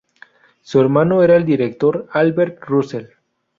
[0.63, 3.05] Su hermano era el director Albert Russell.